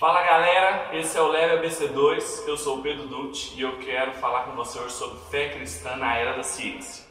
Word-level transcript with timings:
Fala 0.00 0.22
galera, 0.22 0.88
esse 0.94 1.14
é 1.18 1.20
o 1.20 1.28
Leve 1.28 1.68
ABC2, 1.68 2.48
eu 2.48 2.56
sou 2.56 2.78
o 2.78 2.82
Pedro 2.82 3.06
Dutti 3.06 3.52
e 3.54 3.60
eu 3.60 3.76
quero 3.80 4.12
falar 4.12 4.44
com 4.44 4.56
você 4.56 4.78
hoje 4.78 4.94
sobre 4.94 5.18
fé 5.30 5.50
cristã 5.50 5.94
na 5.96 6.16
era 6.16 6.32
da 6.38 6.42
ciência. 6.42 7.04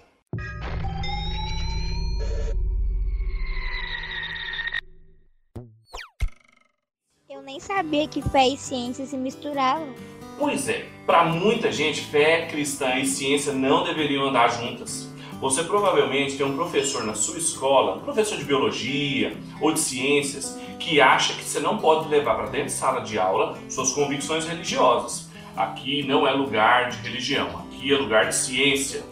Eu 7.30 7.44
nem 7.44 7.60
sabia 7.60 8.08
que 8.08 8.24
fé 8.24 8.48
e 8.48 8.58
ciência 8.58 9.06
se 9.06 9.16
misturavam. 9.16 9.94
Pois 10.40 10.68
é, 10.68 10.88
para 11.06 11.26
muita 11.26 11.72
gente, 11.72 12.02
fé 12.02 12.48
cristã 12.48 12.96
e 12.96 13.06
ciência 13.06 13.54
não 13.54 13.84
deveriam 13.84 14.28
andar 14.28 14.48
juntas. 14.48 15.08
Você 15.40 15.64
provavelmente 15.64 16.36
tem 16.36 16.46
um 16.46 16.56
professor 16.56 17.04
na 17.06 17.14
sua 17.14 17.38
escola, 17.38 17.98
um 17.98 18.02
professor 18.02 18.38
de 18.38 18.44
biologia 18.44 19.38
ou 19.62 19.72
de 19.72 19.80
ciências, 19.80 20.60
que 20.80 21.02
acha 21.02 21.34
que 21.34 21.44
você 21.44 21.60
não 21.60 21.78
pode 21.78 22.08
levar 22.08 22.36
para 22.36 22.48
dentro 22.48 22.68
de 22.68 22.72
sala 22.72 23.02
de 23.02 23.20
aula 23.20 23.58
suas 23.68 23.92
convicções 23.92 24.46
religiosas. 24.46 25.30
Aqui 25.56 26.04
não 26.04 26.28
é 26.28 26.32
lugar 26.32 26.90
de 26.90 26.98
religião, 26.98 27.66
aqui 27.68 27.94
é 27.94 27.98
lugar 27.98 28.28
de 28.28 28.36
ciência. 28.36 29.04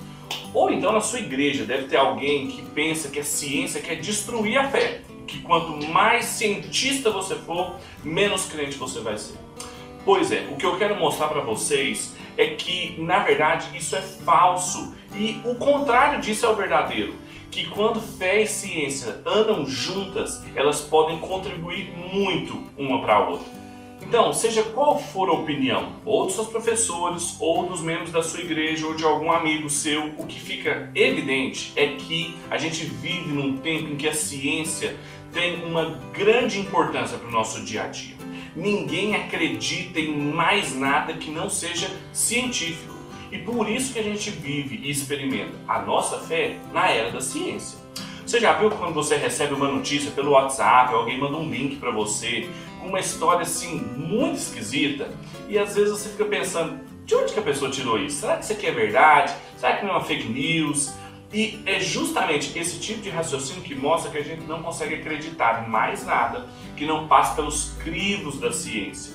Ou 0.54 0.72
então 0.72 0.92
na 0.92 1.02
sua 1.02 1.20
igreja 1.20 1.66
deve 1.66 1.88
ter 1.88 1.98
alguém 1.98 2.48
que 2.48 2.62
pensa 2.62 3.10
que 3.10 3.20
a 3.20 3.24
ciência 3.24 3.82
quer 3.82 3.96
destruir 3.96 4.58
a 4.58 4.70
fé, 4.70 5.02
que 5.28 5.42
quanto 5.42 5.86
mais 5.88 6.26
cientista 6.26 7.12
você 7.12 7.36
for, 7.36 7.76
menos 8.04 8.46
crente 8.46 8.78
você 8.78 9.02
vai 9.02 9.18
ser. 9.18 9.36
Pois 10.06 10.32
é, 10.32 10.48
o 10.50 10.56
que 10.56 10.66
eu 10.66 10.78
quero 10.78 10.96
mostrar 10.96 11.28
para 11.28 11.42
vocês 11.42 12.16
é 12.38 12.48
que, 12.48 12.96
na 13.00 13.20
verdade, 13.20 13.76
isso 13.78 13.96
é 13.96 14.02
falso 14.02 14.96
e 15.14 15.42
o 15.44 15.56
contrário 15.56 16.22
disso 16.22 16.46
é 16.46 16.50
o 16.50 16.56
verdadeiro. 16.56 17.14
Que 17.52 17.66
quando 17.68 18.00
fé 18.00 18.42
e 18.42 18.48
ciência 18.48 19.22
andam 19.26 19.66
juntas, 19.66 20.44
elas 20.56 20.82
podem 20.82 21.20
contribuir 21.20 21.92
muito 22.14 22.62
uma 22.78 23.02
para 23.02 23.16
a 23.16 23.30
outra. 23.30 23.68
Então, 24.02 24.32
seja 24.32 24.64
qual 24.64 24.98
for 24.98 25.28
a 25.28 25.34
opinião, 25.34 25.92
ou 26.06 26.26
dos 26.26 26.36
seus 26.36 26.48
professores, 26.48 27.36
ou 27.40 27.66
dos 27.66 27.82
membros 27.82 28.12
da 28.12 28.24
sua 28.24 28.40
igreja, 28.40 28.86
ou 28.88 28.94
de 28.94 29.04
algum 29.04 29.32
amigo 29.32 29.70
seu, 29.70 30.14
o 30.18 30.26
que 30.26 30.40
fica 30.40 30.90
evidente 30.96 31.74
é 31.76 31.88
que 31.88 32.38
a 32.50 32.58
gente 32.58 32.86
vive 32.86 33.30
num 33.30 33.58
tempo 33.58 33.92
em 33.92 33.98
que 33.98 34.08
a 34.08 34.14
ciência 34.14 34.96
tem 35.34 35.64
uma 35.64 36.00
grande 36.14 36.60
importância 36.60 37.18
para 37.18 37.28
o 37.28 37.32
nosso 37.32 37.66
dia 37.66 37.84
a 37.84 37.88
dia. 37.88 38.16
Ninguém 38.56 39.16
acredita 39.16 40.00
em 40.00 40.16
mais 40.16 40.74
nada 40.74 41.14
que 41.14 41.30
não 41.30 41.50
seja 41.50 41.90
científico. 42.14 42.97
E 43.32 43.38
por 43.38 43.70
isso 43.70 43.94
que 43.94 44.00
a 44.00 44.04
gente 44.04 44.30
vive 44.30 44.80
e 44.84 44.90
experimenta 44.90 45.58
a 45.68 45.82
nossa 45.82 46.20
fé 46.20 46.58
na 46.74 46.90
era 46.90 47.12
da 47.12 47.22
ciência. 47.22 47.78
Você 48.26 48.40
já 48.40 48.54
viu 48.54 48.70
quando 48.72 48.94
você 48.94 49.16
recebe 49.16 49.54
uma 49.54 49.70
notícia 49.70 50.12
pelo 50.12 50.32
WhatsApp, 50.32 50.94
alguém 50.94 51.18
manda 51.18 51.38
um 51.38 51.50
link 51.50 51.78
para 51.78 51.92
você 51.92 52.50
com 52.82 52.88
uma 52.88 53.00
história 53.00 53.42
assim 53.42 53.80
muito 53.96 54.36
esquisita 54.36 55.10
e 55.48 55.58
às 55.58 55.76
vezes 55.76 55.92
você 55.92 56.10
fica 56.10 56.26
pensando, 56.26 56.78
de 57.06 57.16
onde 57.16 57.32
que 57.32 57.40
a 57.40 57.44
pessoa 57.44 57.72
tirou 57.72 57.98
isso? 57.98 58.20
Será 58.20 58.36
que 58.36 58.44
isso 58.44 58.52
aqui 58.52 58.68
é 58.68 58.72
verdade? 58.72 59.34
Será 59.56 59.78
que 59.78 59.86
não 59.86 59.94
é 59.94 59.98
uma 59.98 60.04
fake 60.04 60.28
news? 60.28 60.94
E 61.32 61.62
é 61.66 61.80
justamente 61.80 62.58
esse 62.58 62.80
tipo 62.80 63.02
de 63.02 63.10
raciocínio 63.10 63.62
que 63.62 63.76
mostra 63.76 64.12
que 64.12 64.18
a 64.18 64.24
gente 64.24 64.46
não 64.46 64.62
consegue 64.62 64.96
acreditar 64.96 65.66
em 65.66 65.70
mais 65.70 66.06
nada 66.06 66.48
que 66.76 66.86
não 66.86 67.08
passe 67.08 67.36
pelos 67.36 67.72
crivos 67.82 68.40
da 68.40 68.52
ciência. 68.52 69.14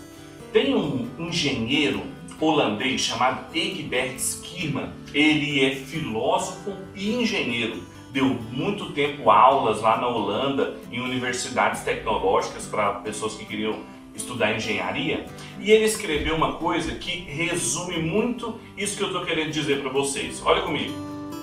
Tem 0.52 0.74
um 0.74 1.08
engenheiro 1.18 2.02
holandês 2.42 3.00
chamado 3.00 3.46
Egbert 3.54 4.18
Schirman. 4.18 4.90
Ele 5.14 5.64
é 5.64 5.76
filósofo 5.76 6.72
e 6.94 7.14
engenheiro. 7.14 7.80
Deu 8.12 8.26
muito 8.26 8.92
tempo 8.92 9.30
aulas 9.30 9.80
lá 9.80 9.98
na 9.98 10.08
Holanda 10.08 10.76
em 10.90 11.00
universidades 11.00 11.82
tecnológicas 11.82 12.66
para 12.66 12.94
pessoas 12.94 13.34
que 13.34 13.46
queriam 13.46 13.78
estudar 14.14 14.54
engenharia. 14.54 15.24
E 15.60 15.70
ele 15.70 15.84
escreveu 15.84 16.34
uma 16.34 16.54
coisa 16.54 16.94
que 16.96 17.20
resume 17.20 17.98
muito 17.98 18.58
isso 18.76 18.96
que 18.96 19.02
eu 19.02 19.06
estou 19.06 19.24
querendo 19.24 19.50
dizer 19.50 19.80
para 19.80 19.90
vocês. 19.90 20.42
Olha 20.44 20.62
comigo. 20.62 20.92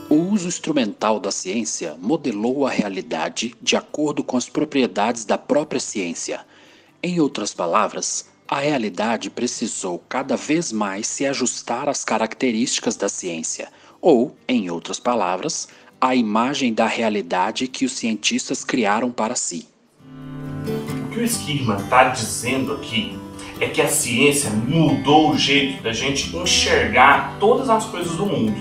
O 0.09 0.15
uso 0.15 0.47
instrumental 0.47 1.19
da 1.19 1.31
ciência 1.31 1.95
modelou 1.99 2.67
a 2.67 2.69
realidade 2.69 3.55
de 3.61 3.75
acordo 3.75 4.23
com 4.23 4.37
as 4.37 4.49
propriedades 4.49 5.23
da 5.23 5.37
própria 5.37 5.79
ciência. 5.79 6.45
Em 7.01 7.19
outras 7.19 7.53
palavras, 7.53 8.29
a 8.49 8.61
realidade 8.61 9.29
precisou 9.29 10.03
cada 10.09 10.35
vez 10.35 10.71
mais 10.71 11.05
se 11.05 11.23
ajustar 11.23 11.87
às 11.87 12.03
características 12.03 12.95
da 12.95 13.07
ciência, 13.07 13.67
ou, 14.01 14.35
em 14.47 14.71
outras 14.71 14.99
palavras, 14.99 15.67
à 16.01 16.15
imagem 16.15 16.73
da 16.73 16.87
realidade 16.87 17.67
que 17.67 17.85
os 17.85 17.91
cientistas 17.91 18.63
criaram 18.63 19.11
para 19.11 19.35
si. 19.35 19.67
O 21.05 21.09
que 21.11 21.19
o 21.19 21.23
Skirman 21.23 21.77
está 21.77 22.05
dizendo 22.05 22.73
aqui 22.73 23.19
é 23.59 23.67
que 23.67 23.81
a 23.83 23.87
ciência 23.87 24.49
mudou 24.49 25.31
o 25.31 25.37
jeito 25.37 25.83
da 25.83 25.93
gente 25.93 26.35
enxergar 26.35 27.37
todas 27.39 27.69
as 27.69 27.85
coisas 27.85 28.15
do 28.15 28.25
mundo. 28.25 28.59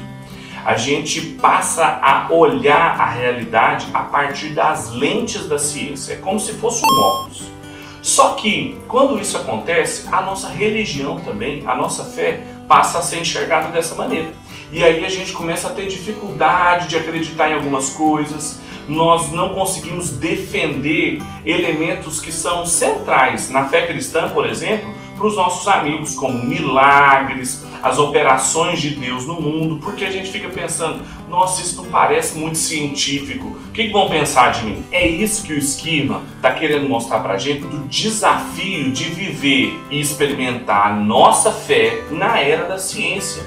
A 0.66 0.76
gente 0.76 1.20
passa 1.41 1.99
a 2.03 2.31
olhar 2.31 3.00
a 3.00 3.09
realidade 3.09 3.87
a 3.94 4.00
partir 4.00 4.50
das 4.50 4.93
lentes 4.93 5.49
da 5.49 5.59
ciência. 5.59 6.12
É 6.12 6.16
como 6.16 6.38
se 6.38 6.53
fosse 6.55 6.84
um 6.84 7.00
óculos. 7.00 7.58
Só 8.03 8.35
que 8.35 8.79
quando 8.87 9.21
isso 9.21 9.37
acontece, 9.37 10.09
a 10.13 10.23
nossa 10.23 10.49
religião 10.49 11.21
também, 11.21 11.63
a 11.67 11.75
nossa 11.75 12.05
fé, 12.05 12.43
passa 12.69 12.99
a 12.99 13.03
ser 13.03 13.21
enxergada 13.21 13.69
dessa 13.69 13.95
maneira. 13.95 14.29
E 14.71 14.85
aí 14.85 15.05
a 15.05 15.09
gente 15.09 15.33
começa 15.33 15.69
a 15.69 15.71
ter 15.71 15.87
dificuldade 15.87 16.89
de 16.89 16.97
acreditar 16.97 17.51
em 17.51 17.55
algumas 17.55 17.91
coisas, 17.91 18.61
nós 18.89 19.31
não 19.33 19.51
conseguimos 19.51 20.11
defender 20.11 21.21
elementos 21.45 22.21
que 22.21 22.33
são 22.33 22.65
centrais 22.65 23.51
na 23.51 23.69
fé 23.69 23.87
cristã, 23.87 24.29
por 24.31 24.47
exemplo, 24.47 24.93
para 25.17 25.27
os 25.27 25.37
nossos 25.37 25.67
amigos, 25.69 26.15
como 26.15 26.43
milagres, 26.43 27.65
as 27.88 27.99
operações 27.99 28.81
de 28.81 28.91
Deus 28.91 29.26
no 29.26 29.41
mundo, 29.41 29.78
porque 29.82 30.04
a 30.04 30.10
gente 30.10 30.31
fica 30.31 30.49
pensando, 30.49 31.03
nossa, 31.28 31.62
isso 31.62 31.82
não 31.82 31.91
parece 31.91 32.38
muito 32.38 32.59
científico, 32.59 33.49
o 33.49 33.72
que, 33.72 33.87
que 33.87 33.93
vão 33.93 34.09
pensar 34.09 34.53
de 34.53 34.65
mim? 34.65 34.84
É 34.93 35.06
isso 35.06 35.44
que 35.44 35.53
o 35.53 35.59
esquema 35.59 36.22
está 36.37 36.53
querendo 36.53 36.88
mostrar 36.88 37.21
para 37.21 37.34
a 37.34 37.38
gente, 37.38 37.62
do 37.62 37.87
desafio 37.88 38.91
de 38.93 39.04
viver 39.04 39.78
e 39.91 40.00
experimentar 40.00 40.88
a 40.88 40.94
nossa 40.94 41.50
fé 41.50 42.04
na 42.10 42.38
era 42.38 42.65
da 42.65 42.78
ciência. 42.78 43.43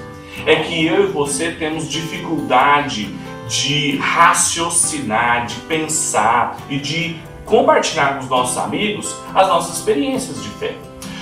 É 0.46 0.56
que 0.56 0.86
eu 0.86 1.04
e 1.04 1.12
você 1.12 1.52
temos 1.52 1.88
dificuldade 1.88 3.14
de 3.48 3.96
raciocinar, 3.98 5.46
de 5.46 5.56
pensar 5.56 6.56
e 6.68 6.78
de 6.78 7.16
compartilhar 7.44 8.14
com 8.14 8.20
os 8.20 8.28
nossos 8.28 8.56
amigos 8.56 9.14
as 9.34 9.46
nossas 9.46 9.78
experiências 9.78 10.42
de 10.42 10.48
fé. 10.50 10.74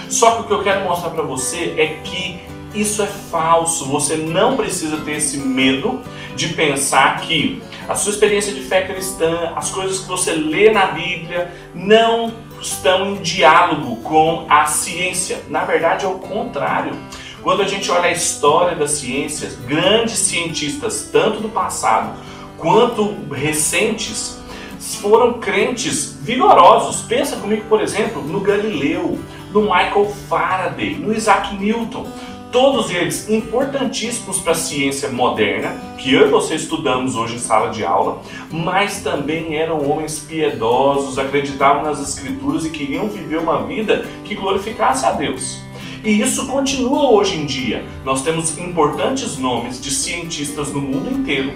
Só 0.09 0.33
que 0.33 0.41
o 0.43 0.45
que 0.45 0.53
eu 0.53 0.63
quero 0.63 0.85
mostrar 0.85 1.11
para 1.11 1.23
você 1.23 1.75
é 1.77 2.01
que 2.05 2.41
isso 2.75 3.03
é 3.03 3.07
falso. 3.07 3.87
Você 3.87 4.17
não 4.17 4.57
precisa 4.57 4.99
ter 4.99 5.17
esse 5.17 5.39
medo 5.39 6.01
de 6.37 6.49
pensar 6.49 7.21
que 7.21 7.63
a 7.89 7.95
sua 7.95 8.13
experiência 8.13 8.53
de 8.53 8.63
fé 8.63 8.83
cristã, 8.83 9.53
as 9.57 9.71
coisas 9.71 10.01
que 10.01 10.09
você 10.09 10.33
lê 10.33 10.71
na 10.71 10.87
Bíblia, 10.87 11.53
não 11.75 12.33
estão 12.61 13.13
em 13.13 13.15
diálogo 13.17 13.97
com 14.03 14.47
a 14.49 14.67
ciência. 14.67 15.43
Na 15.49 15.65
verdade, 15.65 16.05
é 16.05 16.09
o 16.09 16.19
contrário. 16.19 16.93
Quando 17.43 17.63
a 17.63 17.67
gente 17.67 17.91
olha 17.91 18.09
a 18.09 18.13
história 18.13 18.77
das 18.77 18.93
ciências, 18.93 19.57
grandes 19.57 20.19
cientistas, 20.19 21.09
tanto 21.11 21.41
do 21.41 21.49
passado 21.49 22.19
quanto 22.59 23.17
recentes, 23.33 24.39
foram 25.01 25.35
crentes 25.35 26.19
vigorosos. 26.21 27.03
Pensa 27.03 27.37
comigo, 27.37 27.65
por 27.69 27.81
exemplo, 27.81 28.23
no 28.23 28.41
Galileu, 28.41 29.19
no 29.53 29.63
Michael 29.63 30.15
Faraday, 30.29 30.95
no 30.95 31.13
Isaac 31.13 31.55
Newton. 31.55 32.07
Todos 32.53 32.91
eles 32.91 33.29
importantíssimos 33.29 34.41
para 34.41 34.53
a 34.53 34.57
ciência 34.57 35.09
moderna, 35.09 35.81
que 35.97 36.13
eu 36.13 36.27
e 36.27 36.31
você 36.31 36.57
estudamos 36.57 37.15
hoje 37.15 37.37
em 37.37 37.39
sala 37.39 37.71
de 37.71 37.85
aula, 37.85 38.21
mas 38.51 39.03
também 39.03 39.57
eram 39.57 39.89
homens 39.89 40.19
piedosos, 40.19 41.17
acreditavam 41.17 41.85
nas 41.85 42.01
escrituras 42.01 42.65
e 42.65 42.71
queriam 42.71 43.09
viver 43.09 43.39
uma 43.39 43.63
vida 43.63 44.05
que 44.25 44.35
glorificasse 44.35 45.07
a 45.07 45.13
Deus. 45.13 45.61
E 46.03 46.21
isso 46.21 46.49
continua 46.49 47.13
hoje 47.13 47.37
em 47.37 47.47
dia. 47.47 47.85
Nós 48.05 48.23
temos 48.23 48.59
importantes 48.59 49.39
nomes 49.39 49.81
de 49.81 49.93
cientistas 49.93 50.73
no 50.73 50.81
mundo 50.81 51.09
inteiro 51.09 51.53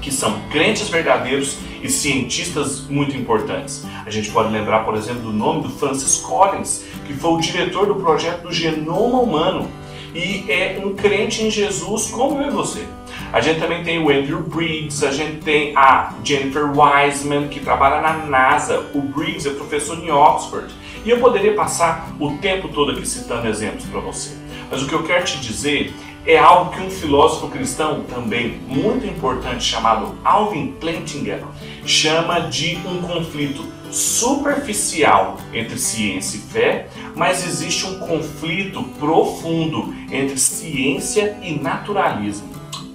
que 0.00 0.12
são 0.12 0.40
crentes 0.50 0.88
verdadeiros 0.88 1.58
e 1.82 1.88
cientistas 1.88 2.80
muito 2.88 3.16
importantes. 3.16 3.84
A 4.06 4.10
gente 4.10 4.30
pode 4.30 4.50
lembrar, 4.50 4.84
por 4.84 4.94
exemplo, 4.94 5.22
do 5.22 5.32
nome 5.32 5.62
do 5.62 5.70
Francis 5.70 6.16
Collins, 6.16 6.84
que 7.06 7.12
foi 7.12 7.32
o 7.32 7.38
diretor 7.38 7.86
do 7.86 7.96
projeto 7.96 8.42
do 8.42 8.52
Genoma 8.52 9.20
Humano 9.20 9.68
e 10.14 10.44
é 10.50 10.80
um 10.84 10.94
crente 10.94 11.44
em 11.44 11.50
Jesus 11.50 12.10
como 12.10 12.40
eu 12.40 12.48
e 12.48 12.50
você. 12.50 12.86
A 13.32 13.40
gente 13.40 13.60
também 13.60 13.84
tem 13.84 13.98
o 13.98 14.10
Andrew 14.10 14.42
Briggs, 14.42 15.06
a 15.06 15.12
gente 15.12 15.36
tem 15.42 15.76
a 15.76 16.14
Jennifer 16.24 16.64
Wiseman, 16.68 17.48
que 17.48 17.60
trabalha 17.60 18.00
na 18.00 18.26
NASA. 18.26 18.90
O 18.92 19.00
Briggs 19.00 19.48
é 19.48 19.52
professor 19.52 19.98
em 19.98 20.10
Oxford. 20.10 20.72
E 21.04 21.10
eu 21.10 21.18
poderia 21.18 21.54
passar 21.54 22.12
o 22.18 22.36
tempo 22.38 22.68
todo 22.68 22.92
aqui 22.92 23.06
citando 23.06 23.46
exemplos 23.46 23.84
para 23.84 24.00
você. 24.00 24.36
Mas 24.70 24.82
o 24.82 24.86
que 24.86 24.92
eu 24.92 25.02
quero 25.04 25.24
te 25.24 25.38
dizer 25.38 25.94
é 26.26 26.36
algo 26.36 26.72
que 26.72 26.82
um 26.82 26.90
filósofo 26.90 27.48
cristão 27.48 28.04
também 28.04 28.60
muito 28.66 29.06
importante 29.06 29.64
chamado 29.64 30.14
Alvin 30.24 30.72
Plantinga 30.72 31.42
chama 31.86 32.40
de 32.40 32.78
um 32.86 33.00
conflito 33.00 33.64
superficial 33.90 35.36
entre 35.52 35.78
ciência 35.78 36.38
e 36.38 36.40
fé, 36.40 36.88
mas 37.14 37.46
existe 37.46 37.86
um 37.86 37.98
conflito 37.98 38.82
profundo 38.98 39.94
entre 40.10 40.38
ciência 40.38 41.36
e 41.42 41.58
naturalismo. 41.58 42.48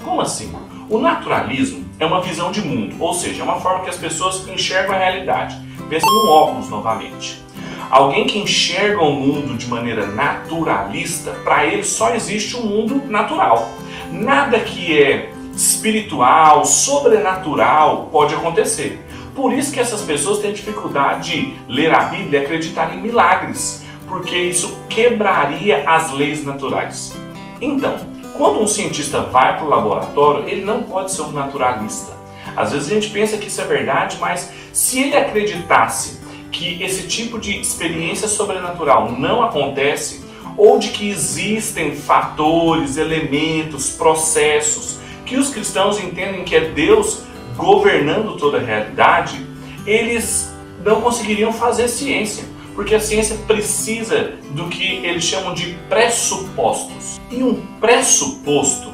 Como 0.04 0.22
assim? 0.22 0.52
O 0.90 1.00
naturalismo 1.00 1.86
é 2.00 2.06
uma 2.06 2.22
visão 2.22 2.52
de 2.52 2.62
mundo, 2.62 2.96
ou 3.00 3.14
seja, 3.14 3.42
é 3.42 3.44
uma 3.44 3.60
forma 3.60 3.84
que 3.84 3.90
as 3.90 3.98
pessoas 3.98 4.48
enxergam 4.48 4.96
a 4.96 5.00
realidade. 5.00 5.58
Pensa 5.90 6.06
no 6.06 6.30
óculos 6.30 6.70
novamente. 6.70 7.44
Alguém 7.90 8.26
que 8.26 8.40
enxerga 8.40 9.02
o 9.02 9.12
mundo 9.12 9.58
de 9.58 9.68
maneira 9.68 10.08
naturalista, 10.08 11.32
para 11.44 11.66
ele 11.66 11.84
só 11.84 12.16
existe 12.16 12.58
um 12.58 12.64
mundo 12.64 13.04
natural. 13.08 13.70
Nada 14.12 14.60
que 14.60 15.02
é 15.02 15.32
espiritual, 15.56 16.66
sobrenatural 16.66 18.10
pode 18.12 18.34
acontecer. 18.34 19.05
Por 19.36 19.52
isso 19.52 19.74
que 19.74 19.80
essas 19.82 20.02
pessoas 20.02 20.40
têm 20.40 20.54
dificuldade 20.54 21.32
de 21.32 21.54
ler 21.68 21.94
a 21.94 22.06
Bíblia 22.06 22.40
e 22.40 22.44
acreditar 22.46 22.96
em 22.96 23.02
milagres, 23.02 23.84
porque 24.08 24.38
isso 24.38 24.78
quebraria 24.90 25.84
as 25.88 26.12
leis 26.14 26.46
naturais. 26.46 27.14
Então, 27.60 28.00
quando 28.38 28.62
um 28.62 28.68
cientista 28.68 29.22
vai 29.22 29.58
para 29.58 29.66
o 29.66 29.70
laboratório, 29.70 30.48
ele 30.48 30.64
não 30.64 30.84
pode 30.84 31.12
ser 31.12 31.24
um 31.24 31.32
naturalista. 31.32 32.14
Às 32.56 32.72
vezes 32.72 32.90
a 32.90 32.94
gente 32.94 33.10
pensa 33.10 33.38
que 33.38 33.48
isso 33.48 33.60
é 33.60 33.66
verdade, 33.66 34.18
mas 34.22 34.50
se 34.72 35.02
ele 35.02 35.18
acreditasse 35.18 36.20
que 36.50 36.82
esse 36.82 37.06
tipo 37.06 37.38
de 37.38 37.60
experiência 37.60 38.30
sobrenatural 38.30 39.12
não 39.12 39.44
acontece, 39.44 40.24
ou 40.58 40.80
de 40.80 40.90
que 40.90 41.10
existem 41.10 41.94
fatores, 41.94 42.96
elementos, 42.96 43.90
processos 43.90 44.98
que 45.26 45.36
os 45.36 45.50
cristãos 45.50 46.00
entendem 46.00 46.46
que 46.46 46.56
é 46.56 46.70
Deus 46.70 47.25
governando 47.56 48.38
toda 48.38 48.57
a 48.57 48.62
realidade, 48.62 49.46
eles 49.86 50.54
não 50.84 51.02
conseguiriam 51.02 51.52
fazer 51.52 51.88
ciência, 51.88 52.44
porque 52.75 52.96
a 52.96 53.00
ciência 53.00 53.38
precisa 53.48 54.34
do 54.52 54.68
que 54.68 54.84
eles 54.84 55.24
chamam 55.24 55.54
de 55.54 55.74
pressupostos. 55.90 57.19
E 57.31 57.42
um 57.42 57.66
pressuposto 57.80 58.94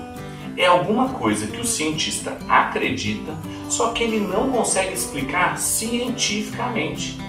é 0.57 0.65
alguma 0.65 1.09
coisa 1.09 1.47
que 1.47 1.59
o 1.59 1.65
cientista 1.65 2.37
acredita, 2.47 3.33
só 3.69 3.89
que 3.89 4.03
ele 4.03 4.19
não 4.19 4.49
consegue 4.51 4.93
explicar 4.93 5.57
cientificamente. 5.57 7.19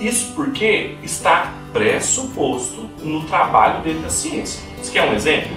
Isso 0.00 0.32
porque 0.34 0.96
está 1.02 1.54
pressuposto 1.72 2.88
no 3.02 3.24
trabalho 3.24 3.82
dele 3.82 4.00
da 4.00 4.10
ciência. 4.10 4.60
Você 4.82 4.92
quer 4.92 5.08
um 5.08 5.14
exemplo? 5.14 5.50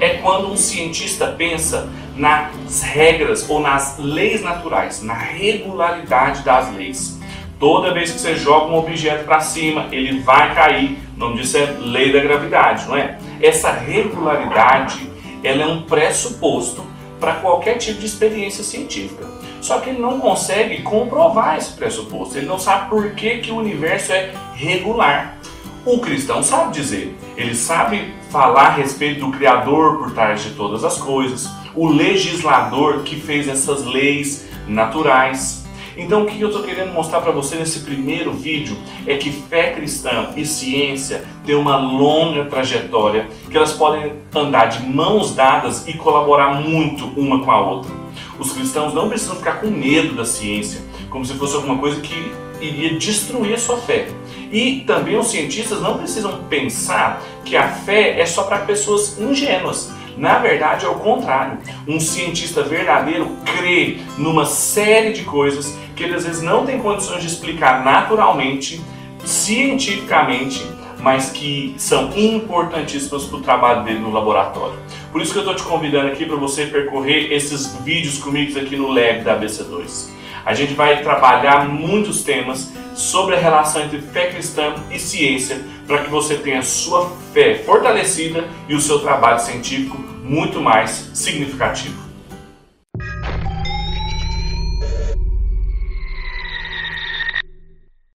É 0.00 0.14
quando 0.14 0.50
um 0.50 0.56
cientista 0.56 1.26
pensa 1.26 1.90
nas 2.20 2.82
regras 2.82 3.48
ou 3.48 3.60
nas 3.60 3.96
leis 3.98 4.42
naturais, 4.42 5.02
na 5.02 5.14
regularidade 5.14 6.42
das 6.42 6.70
leis. 6.74 7.18
Toda 7.58 7.94
vez 7.94 8.10
que 8.10 8.18
você 8.18 8.36
joga 8.36 8.66
um 8.66 8.78
objeto 8.78 9.24
para 9.24 9.40
cima, 9.40 9.88
ele 9.90 10.20
vai 10.20 10.54
cair. 10.54 10.98
O 11.16 11.18
nome 11.18 11.40
disso 11.40 11.56
é 11.56 11.76
lei 11.80 12.12
da 12.12 12.20
gravidade, 12.20 12.86
não 12.86 12.96
é? 12.96 13.18
Essa 13.40 13.70
regularidade, 13.72 15.10
ela 15.42 15.62
é 15.62 15.66
um 15.66 15.82
pressuposto 15.82 16.84
para 17.18 17.34
qualquer 17.36 17.78
tipo 17.78 18.00
de 18.00 18.06
experiência 18.06 18.62
científica. 18.62 19.26
Só 19.62 19.78
que 19.80 19.88
ele 19.88 19.98
não 19.98 20.20
consegue 20.20 20.82
comprovar 20.82 21.56
esse 21.56 21.72
pressuposto. 21.72 22.36
Ele 22.36 22.46
não 22.46 22.58
sabe 22.58 22.90
por 22.90 23.10
que, 23.12 23.38
que 23.38 23.50
o 23.50 23.56
universo 23.56 24.12
é 24.12 24.32
regular. 24.54 25.38
O 25.86 25.98
cristão 26.00 26.42
sabe 26.42 26.72
dizer. 26.72 27.16
Ele 27.36 27.54
sabe 27.54 28.12
falar 28.30 28.66
a 28.66 28.70
respeito 28.70 29.20
do 29.20 29.32
Criador 29.32 29.98
por 29.98 30.12
trás 30.12 30.42
de 30.42 30.50
todas 30.50 30.84
as 30.84 30.98
coisas, 30.98 31.48
o 31.74 31.88
legislador 31.88 33.02
que 33.02 33.16
fez 33.16 33.48
essas 33.48 33.84
leis 33.84 34.48
naturais. 34.66 35.64
Então, 35.96 36.22
o 36.22 36.26
que 36.26 36.40
eu 36.40 36.48
estou 36.48 36.62
querendo 36.62 36.92
mostrar 36.92 37.20
para 37.20 37.32
você 37.32 37.56
nesse 37.56 37.80
primeiro 37.80 38.32
vídeo 38.32 38.76
é 39.06 39.16
que 39.16 39.30
fé 39.30 39.72
cristã 39.72 40.30
e 40.36 40.46
ciência 40.46 41.24
têm 41.44 41.56
uma 41.56 41.76
longa 41.76 42.44
trajetória, 42.44 43.28
que 43.50 43.56
elas 43.56 43.72
podem 43.72 44.14
andar 44.34 44.66
de 44.66 44.86
mãos 44.86 45.34
dadas 45.34 45.86
e 45.86 45.92
colaborar 45.94 46.54
muito 46.54 47.06
uma 47.20 47.44
com 47.44 47.50
a 47.50 47.60
outra. 47.60 47.90
Os 48.38 48.52
cristãos 48.52 48.94
não 48.94 49.08
precisam 49.08 49.36
ficar 49.36 49.60
com 49.60 49.66
medo 49.66 50.14
da 50.14 50.24
ciência, 50.24 50.80
como 51.10 51.26
se 51.26 51.34
fosse 51.34 51.56
alguma 51.56 51.76
coisa 51.76 52.00
que 52.00 52.32
iria 52.60 52.98
destruir 52.98 53.54
a 53.54 53.58
sua 53.58 53.76
fé. 53.78 54.08
E 54.50 54.80
também 54.86 55.16
os 55.18 55.30
cientistas 55.30 55.80
não 55.80 55.98
precisam 55.98 56.44
pensar 56.48 57.22
que 57.44 57.56
a 57.56 57.68
fé 57.68 58.20
é 58.20 58.26
só 58.26 58.44
para 58.44 58.58
pessoas 58.60 59.18
ingênuas. 59.18 59.92
Na 60.16 60.38
verdade, 60.38 60.84
é 60.84 60.88
o 60.88 60.96
contrário. 60.96 61.58
Um 61.86 61.98
cientista 62.00 62.62
verdadeiro 62.62 63.36
crê 63.56 63.98
numa 64.18 64.44
série 64.44 65.12
de 65.12 65.22
coisas 65.22 65.76
que 65.96 66.04
ele 66.04 66.14
às 66.14 66.24
vezes 66.24 66.42
não 66.42 66.64
tem 66.64 66.78
condições 66.78 67.20
de 67.20 67.26
explicar 67.26 67.84
naturalmente, 67.84 68.80
cientificamente, 69.24 70.64
mas 70.98 71.30
que 71.30 71.74
são 71.78 72.10
importantíssimas 72.16 73.24
para 73.24 73.38
o 73.38 73.42
trabalho 73.42 73.84
dele 73.84 74.00
no 74.00 74.10
laboratório. 74.10 74.78
Por 75.12 75.20
isso 75.20 75.32
que 75.32 75.38
eu 75.38 75.42
estou 75.42 75.56
te 75.56 75.62
convidando 75.62 76.08
aqui 76.08 76.24
para 76.26 76.36
você 76.36 76.66
percorrer 76.66 77.32
esses 77.32 77.74
vídeos 77.82 78.18
comigo 78.18 78.58
aqui 78.58 78.76
no 78.76 78.88
Lab 78.88 79.22
da 79.22 79.38
ABC2. 79.38 80.10
A 80.44 80.54
gente 80.54 80.74
vai 80.74 81.02
trabalhar 81.02 81.68
muitos 81.68 82.22
temas 82.22 82.72
sobre 83.00 83.34
a 83.34 83.38
relação 83.38 83.82
entre 83.82 84.00
fé 84.00 84.26
cristã 84.26 84.74
e 84.90 84.98
ciência 84.98 85.60
para 85.86 86.04
que 86.04 86.10
você 86.10 86.36
tenha 86.36 86.62
sua 86.62 87.10
fé 87.32 87.54
fortalecida 87.64 88.44
e 88.68 88.74
o 88.74 88.80
seu 88.80 88.98
trabalho 89.00 89.40
científico 89.40 89.96
muito 90.22 90.60
mais 90.60 91.10
significativo. 91.14 92.09